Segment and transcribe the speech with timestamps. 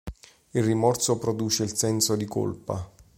[0.55, 2.89] Il rimorso produce il senso di colpa.